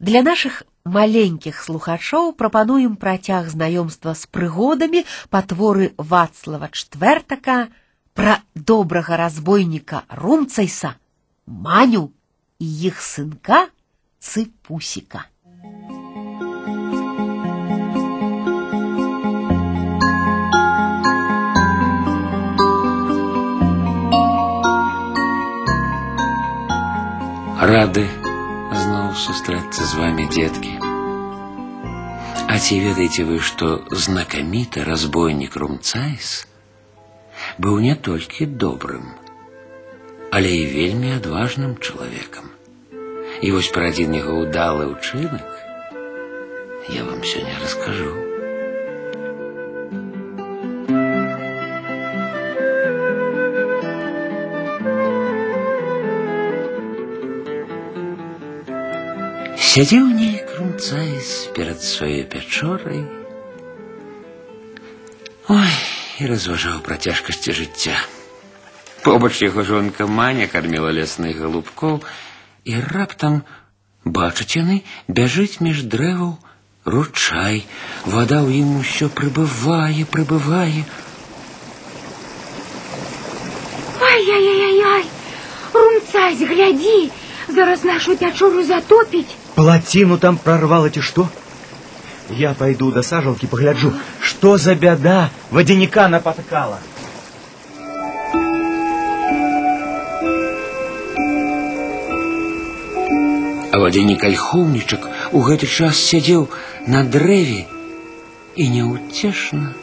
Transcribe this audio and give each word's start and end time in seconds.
Для 0.00 0.22
нашых 0.24 0.62
маленькіх 0.84 1.60
слухачоў 1.60 2.32
прапануем 2.32 2.96
працяг 2.96 3.50
знаёмства 3.52 4.14
з 4.16 4.24
прыгодамі 4.32 5.04
па 5.28 5.42
творы 5.44 5.92
Вацлава 5.98 6.70
Чвертака 6.72 7.68
пра 8.14 8.40
добрага 8.54 9.16
разбойніка 9.20 10.02
Румцайса, 10.08 10.96
Маню 11.46 12.10
і 12.58 12.68
іх 12.88 13.04
сынка 13.04 13.68
Цыпусіка. 14.20 15.28
вами, 29.99 30.27
детки. 30.35 30.71
А 32.47 32.59
ці 32.59 32.75
ведаеце 32.79 33.23
вы, 33.27 33.39
што 33.43 33.83
знакаміты 33.91 34.83
разбойнік 34.87 35.55
Румцайс 35.59 36.47
быў 37.59 37.81
не 37.83 37.95
толькі 37.95 38.45
добрым, 38.45 39.09
але 40.31 40.51
і 40.59 40.69
вельмі 40.75 41.11
адважным 41.17 41.75
чалавекам. 41.79 42.47
І 43.41 43.51
вось 43.51 43.73
пра 43.75 43.91
адзін 43.91 44.15
яго 44.21 44.37
ўдалы 44.45 44.87
ўчынак 44.93 45.51
я 46.95 47.03
вам 47.03 47.23
сёння 47.23 47.59
раскажу. 47.59 48.28
Сядзеў 59.69 60.07
нейк 60.09 60.49
румцайс 60.57 61.51
перад 61.53 61.83
сваёй 61.83 62.23
пячорай. 62.25 63.05
Ой, 65.45 65.73
і 66.17 66.29
разважаў 66.31 66.81
пра 66.81 66.97
цяжкасці 66.97 67.53
жыцця. 67.53 67.99
Побач 69.05 69.37
яго 69.45 69.61
жонка 69.61 70.09
Маня 70.09 70.49
карміла 70.49 70.89
лясных 70.89 71.37
галубкоў, 71.37 72.01
і 72.65 72.81
раптам 72.89 73.43
бачаць 74.01 74.57
яны 74.57 74.81
бяжыць 75.07 75.61
між 75.61 75.85
дрэваў 75.93 76.33
ручай, 76.89 77.61
вада 78.09 78.41
ў 78.41 78.65
ім 78.65 78.81
усё 78.81 79.13
прыбывае, 79.13 80.09
прыбывае. 80.09 80.89
Ай-яй-яй-яй, 84.09 85.05
румцась, 85.73 86.41
гляди, 86.41 87.11
зараз 87.47 87.83
нашу 87.83 88.17
пячору 88.17 88.63
затопить. 88.63 89.38
Плотину 89.59 90.17
там 90.17 90.37
прорвало, 90.37 90.89
ці 90.89 91.01
что? 91.01 91.29
Я 92.29 92.53
пойду 92.53 92.91
до 92.91 93.03
сажалки 93.03 93.45
погляджу, 93.45 93.93
что 94.19 94.57
за 94.57 94.75
беда 94.75 95.29
водяника 95.51 96.07
напоткала. 96.07 96.79
А 103.71 103.79
водяник 103.79 104.23
альхоўнічак 104.23 105.07
у 105.31 105.41
гэты 105.45 105.67
час 105.67 105.99
сядзеў 105.99 106.47
на 106.87 107.03
дрэве 107.03 107.67
і 108.55 108.67
няўцешна 108.75 109.73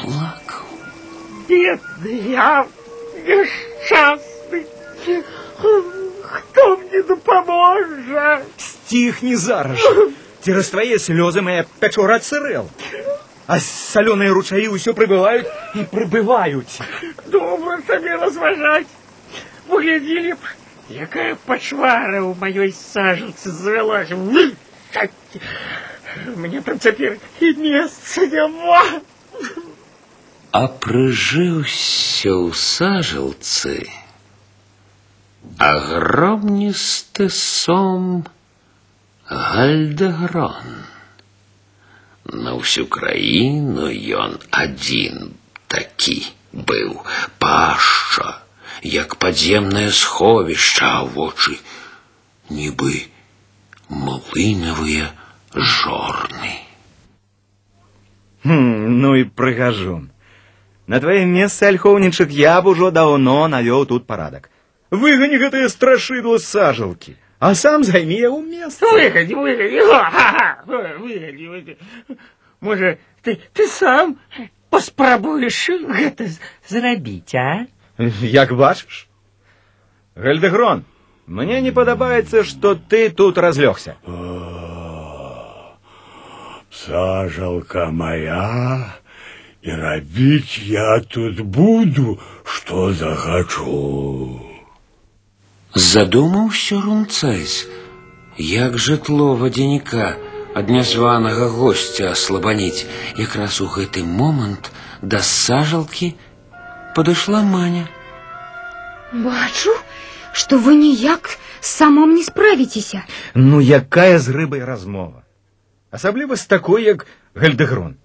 плакаў. 0.00 0.64
Бедный 1.48 2.32
я, 2.32 2.66
несчастный. 3.28 4.66
Кто 6.26 6.76
мне 6.76 7.02
допоможет? 7.02 8.59
Стихни 8.91 9.35
зараз. 9.35 9.79
Через 10.45 10.69
твои 10.69 10.97
слезы 10.99 11.41
моя 11.41 11.65
пячора 11.79 12.15
отсырел. 12.15 12.69
А 13.47 13.57
соленые 13.61 14.31
ручаи 14.31 14.67
все 14.77 14.93
прибывают 14.93 15.47
и 15.75 15.85
прибывают. 15.85 16.67
Добро 17.27 17.77
себе 17.87 18.15
разважать. 18.15 18.87
Поглядели 19.69 20.33
б, 20.33 20.39
якая 20.89 21.37
пачвара 21.45 22.21
у 22.21 22.33
моей 22.33 22.73
сажалцы 22.73 23.51
завелась. 23.51 24.09
Мне 26.35 26.61
там 26.61 26.77
теперь 26.77 27.17
и 27.39 27.53
месца 27.53 28.27
няма. 28.27 28.83
А 30.51 30.67
прыжыўся 30.67 32.27
ў 32.27 32.51
сажалцы 32.53 33.87
огромнисты 35.57 37.29
сом 37.29 38.27
Гальдегрон. 39.30 40.84
На 42.24 42.54
всю 42.58 42.86
краіну 42.86 43.90
ён 43.90 44.38
один 44.50 45.34
такі 45.66 46.26
быў 46.52 47.02
пашча, 47.38 48.42
як 48.82 49.16
падземнае 49.22 49.90
сховішча 49.90 50.90
а 50.98 51.04
вочы, 51.04 51.58
нібы 52.50 53.06
млынавыя 53.88 55.10
жорны. 55.54 56.54
Хм, 58.42 59.00
ну 59.00 59.14
и 59.14 59.24
прыгажун. 59.24 60.10
На 60.86 61.00
твоем 61.00 61.30
месце, 61.34 61.66
альхоўнічык, 61.66 62.30
я 62.30 62.60
б 62.62 62.70
ужо 62.70 62.90
даўно 62.90 63.48
навёў 63.50 63.86
тут 63.86 64.06
парадак. 64.06 64.50
Выгони 64.90 65.38
гэтае 65.42 65.68
страшыдло 65.68 66.38
з 66.38 66.46
сажалкі, 66.46 67.16
а 67.41 67.55
сам 67.55 67.83
займи 67.83 68.19
яго 68.21 68.39
месца. 68.39 68.85
Выгони, 68.85 69.33
выгони, 69.33 69.79
ага, 69.89 70.61
выгони, 70.67 71.47
выгони. 71.47 71.77
Можа, 72.61 72.99
ты, 73.23 73.39
ты 73.51 73.65
сам 73.67 74.19
паспрабуеш 74.69 75.57
гэта 75.89 76.27
зрабіць, 76.69 77.33
а? 77.33 77.65
Як 78.21 78.53
бачыш? 78.53 79.07
Гальдегрон, 80.13 80.85
мне 81.25 81.61
не 81.65 81.71
падабаецца, 81.71 82.43
што 82.43 82.75
ты 82.75 83.09
тут 83.09 83.39
разлёгся. 83.39 83.97
Сажалка 86.69 87.89
моя, 87.89 89.01
и 89.63 89.71
рабіць 89.73 90.61
я 90.61 91.01
тут 91.09 91.41
буду, 91.41 92.19
что 92.45 92.93
захочу. 92.93 94.50
Задумаўся 95.74 96.80
румцайс, 96.80 97.66
як 98.38 98.78
жытло 98.78 99.34
вадзяніка 99.36 100.16
ад 100.56 100.70
нязванага 100.72 101.48
госця 101.52 102.12
аслабаніць. 102.12 102.86
Якраз 103.20 103.60
у 103.60 103.66
гэты 103.68 104.04
момант 104.04 104.72
да 105.02 105.20
сажалкі 105.20 106.14
падышла 106.96 107.42
маня. 107.42 107.84
Бачу, 109.12 109.76
что 110.32 110.58
вы 110.58 110.74
ніяк 110.80 111.38
самом 111.60 112.14
не 112.14 112.24
справіцеся. 112.24 113.04
Ну, 113.34 113.60
якая 113.60 114.18
з 114.18 114.28
рыбай 114.28 114.64
размова. 114.64 115.22
Асабліва 115.90 116.36
з 116.36 116.46
такой, 116.46 116.84
як 116.84 117.06
Гальдегрон. 117.34 117.96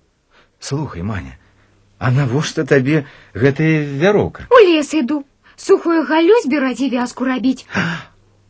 Слухай, 0.59 1.03
Маня, 1.03 1.37
а 1.97 2.11
навошта 2.11 2.65
табе 2.65 3.05
гэтая 3.33 3.87
вяроўка? 3.97 4.45
У 4.51 4.59
лес 4.59 4.93
іду 4.93 5.23
сухую 5.55 6.03
галю 6.09 6.35
збіраць 6.43 6.81
і 6.81 6.89
вязку 6.89 7.25
рабіць. 7.25 7.65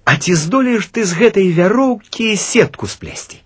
А 0.05 0.17
ці 0.17 0.35
здолееш 0.35 0.87
ты 0.87 1.05
з 1.05 1.17
гэтай 1.19 1.51
вяроўкі 1.55 2.35
сетку 2.35 2.87
сплесці? 2.87 3.41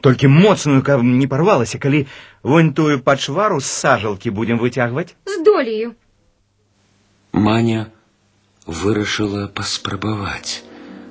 Толькі 0.00 0.28
моцную, 0.28 0.82
каб 0.82 1.02
не 1.02 1.26
парвалася, 1.26 1.78
калі 1.78 2.06
вон 2.42 2.72
тую 2.72 2.98
пачвару 3.00 3.60
з 3.60 3.66
сажалкі 3.66 4.30
будзем 4.30 4.58
выцягваць? 4.58 5.14
Здолею. 5.26 5.94
Маня 7.32 7.88
вырашыла 8.66 9.46
паспрабаваць. 9.48 10.64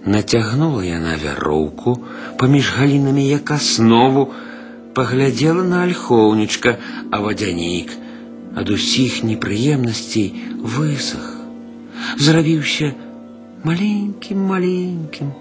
Нацягнула 0.06 0.84
яна 0.88 1.18
вяроўку 1.24 1.98
паміж 2.40 2.74
галінамі 2.80 3.28
як 3.28 3.52
аснову, 3.52 4.32
паглядзела 4.94 5.64
на 5.64 5.84
альхоўнічка, 5.88 6.78
а 7.12 7.20
вадзянік 7.26 7.92
ад 8.58 8.70
усіх 8.74 9.24
непрыемнасцей 9.24 10.30
высах 10.62 11.31
зрабіўся 12.20 12.94
маленькім 13.64 14.44
маленькім. 14.52 15.32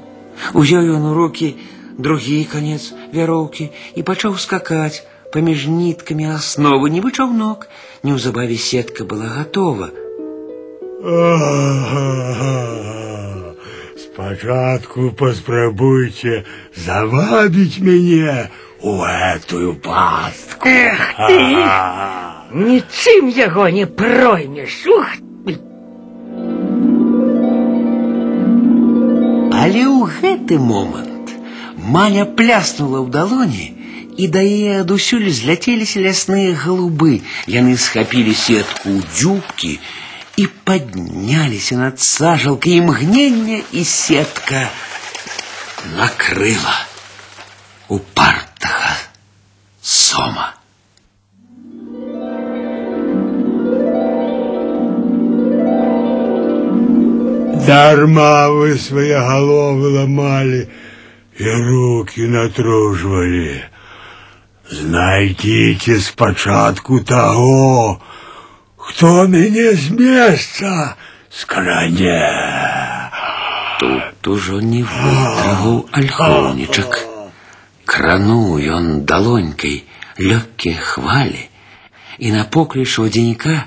Узяў 0.52 0.88
ён 0.96 1.10
у 1.10 1.14
рукі 1.14 1.54
другі 1.98 2.44
канец 2.52 2.92
вяроўкі 3.12 3.70
і 3.96 4.02
пачаў 4.02 4.36
скакаць 4.40 5.04
паміж 5.32 5.66
ніткамі 5.68 6.32
асновы, 6.32 6.90
нібы 6.90 7.12
чаўнок. 7.12 7.68
Неўзабаве 8.02 8.56
сетка 8.56 9.04
была 9.04 9.28
гатова. 9.36 9.90
Спачатку 14.04 15.10
паспрабуйце 15.12 16.44
завабіць 16.72 17.84
мяне 17.84 18.48
у 18.80 18.96
гэтую 19.02 19.76
пастку. 19.84 20.68
Эх 20.68 21.14
ты! 21.20 21.36
Нічым 22.56 23.28
яго 23.28 23.68
не 23.68 23.86
проймеш. 23.86 24.86
Ух 24.88 25.20
Але 29.70 29.84
ў 29.86 30.10
гэты 30.20 30.58
момант 30.58 31.16
Маня 31.76 32.24
пляснула 32.26 33.04
ў 33.04 33.10
далоні, 33.14 33.66
і 34.18 34.26
да 34.32 34.40
яе 34.42 34.80
адусюль 34.82 35.28
зляцеліся 35.30 36.02
лясныя 36.02 36.56
галубы. 36.56 37.22
Яны 37.46 37.76
схапілі 37.78 38.34
сетку 38.34 38.90
ў 38.90 39.06
дзюбкі 39.06 39.78
і 40.36 40.44
падняліся 40.66 41.78
над 41.78 42.00
сажалкай 42.00 42.80
імгнення, 42.82 43.62
і 43.70 43.84
сетка 43.84 44.66
накрыла 45.94 46.74
упартага 47.88 48.96
сома. 49.80 50.56
Дарма 57.70 58.48
вы 58.50 58.76
свои 58.76 59.12
головы 59.12 59.88
ломали 59.90 60.68
и 61.38 61.48
руки 61.48 62.20
натруживали. 62.20 63.64
Знайдите 64.68 65.98
спочатку 66.00 67.04
того, 67.04 68.02
кто 68.76 69.26
меня 69.26 69.72
с 69.76 69.90
места 69.90 70.96
скране. 71.30 72.32
Тут 73.78 74.26
ужо 74.26 74.60
не 74.60 74.82
вытрываў 74.82 75.86
альхоўнічак. 75.92 76.98
Крануў 77.84 78.58
ён 78.58 79.04
далонькай 79.06 79.84
лёгкія 80.18 80.80
хвалі, 80.80 81.44
і 82.18 82.32
на 82.32 82.44
покліч 82.44 82.98
вадзяніка 82.98 83.66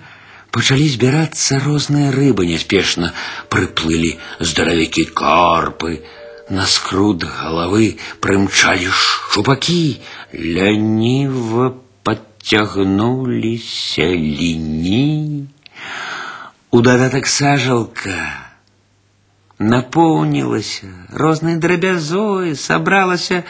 пачалі 0.53 0.87
збірацца 0.89 1.59
розныя 1.65 2.11
рыбы 2.15 2.45
няспешна 2.49 3.13
прыплылі 3.53 4.17
здаравікі 4.39 5.05
карпы, 5.21 6.01
на 6.49 6.65
скрут 6.65 7.23
галавы 7.23 8.01
прымчалі 8.25 8.89
шчупакі, 8.89 10.01
ляніва 10.33 11.77
подцягнуліся 12.03 14.01
ліні. 14.41 15.45
У 16.71 16.81
дадатак 16.81 17.27
сажалка 17.27 18.49
напоўнілася 19.59 20.87
рознай 21.13 21.57
драбязой, 21.57 22.55
сабралася 22.55 23.43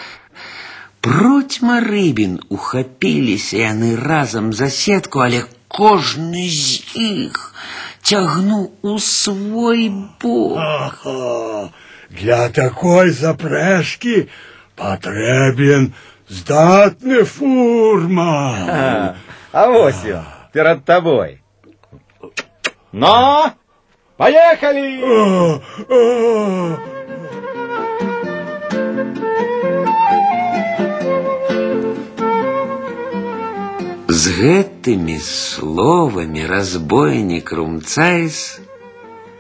процьма 1.02 1.80
рыбін, 1.80 2.40
ухапіліся 2.50 3.58
яны 3.64 3.96
разам 3.96 4.54
за 4.54 4.70
сетку, 4.70 5.20
але 5.20 5.46
кожны 5.74 6.50
з 6.50 6.82
іх 6.96 7.54
цягнуў 8.02 8.72
у 8.82 8.98
свой 9.00 9.90
бок. 10.22 10.58
Ага, 10.58 11.70
для 12.10 12.50
такой 12.50 13.12
запрэшкі 13.12 14.28
патрэбен 14.76 15.94
здатны 16.30 17.24
фурман. 17.24 18.70
А, 18.70 19.16
а 19.52 19.68
вось 19.70 20.06
ён, 20.06 20.26
перад 20.54 20.86
тобой. 20.86 21.42
Но, 22.92 23.54
поехали! 24.18 25.02
А, 25.04 25.62
а. 25.90 26.93
З 34.14 34.32
гэтымі 34.38 35.18
словамі 35.22 36.46
разбойнік 36.50 37.52
Румцайс 37.54 38.60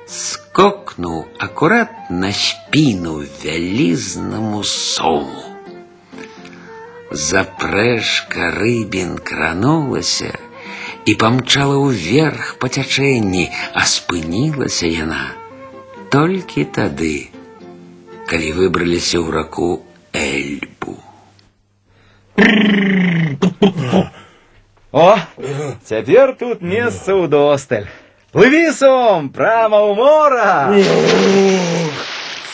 скокнуў 0.09 1.25
акурат 1.37 2.09
на 2.09 2.31
спіну 2.33 3.15
вялізнаму 3.43 4.63
сому. 4.63 5.45
Запрэжка 7.11 8.51
рыбін 8.57 9.17
кранулася 9.31 10.31
і 11.05 11.15
памчала 11.15 11.77
ўверх 11.81 12.55
па 12.61 12.69
цячэнні, 12.69 13.49
а 13.73 13.85
спынілася 13.89 14.85
яна 14.85 15.23
толькі 16.13 16.65
тады, 16.65 17.29
калі 18.29 18.49
выбраліся 18.57 19.17
ў 19.21 19.27
раку 19.29 19.69
Эльбу. 20.13 20.97
О, 24.93 25.17
цяпер 25.85 26.33
тут 26.33 26.61
месца 26.61 27.13
ўдосталь. 27.13 27.85
Плыві, 28.33 28.69
сом, 28.73 29.29
прямо 29.29 29.85
ў 29.85 29.93
мора. 29.97 30.73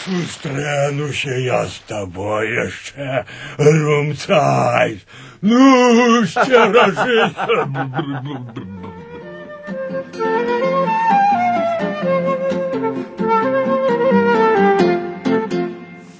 Сустрэнуся 0.04 1.36
я 1.40 1.66
з 1.66 1.80
табой 1.88 2.52
яшчэ, 2.52 3.24
румцай. 3.58 5.00
Ну, 5.42 6.26
ще 6.28 6.60
разіся. 6.76 7.68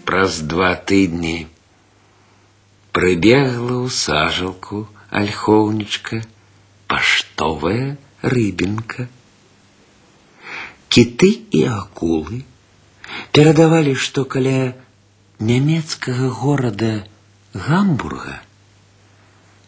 Праз 0.06 0.42
два 0.48 0.76
тыдні 0.80 1.48
прыбегла 2.96 3.84
ў 3.84 3.92
сажалку 3.92 4.88
альхоўнічка 5.10 6.22
паштовая 6.88 7.98
рыбінка. 8.22 9.08
Кіты 10.90 11.30
і 11.52 11.62
акулы 11.76 12.42
перадавалі, 13.36 13.96
што 13.96 14.26
каля 14.26 14.74
нямецкага 15.40 16.30
горада 16.42 16.94
Гамбурга 17.54 18.40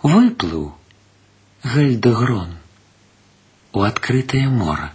выплыў 0.04 0.72
гальдагрон 1.64 2.56
у 3.74 3.84
адкрытае 3.88 4.48
мора. 4.50 4.92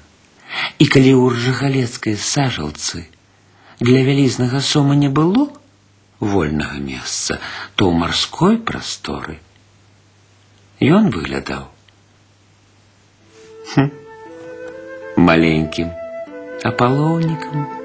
І 0.78 0.84
калі 0.86 1.12
ў 1.16 1.24
ржагалецкай 1.36 2.16
сажалцы 2.16 3.06
для 3.80 4.02
вялізнага 4.08 4.60
сома 4.60 4.96
не 4.96 5.08
было 5.08 5.48
вольнага 6.20 6.78
месца, 6.78 7.40
то 7.76 7.88
ў 7.88 7.96
марской 8.04 8.58
прасторы 8.58 9.40
ён 10.80 11.10
выглядаў 11.16 11.64
хм, 13.74 13.88
маленькім 15.28 15.88
апалоўнікам. 16.72 17.75